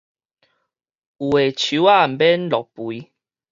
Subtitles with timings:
[0.03, 0.17] 有的樹仔毋
[2.17, 3.11] 免落肥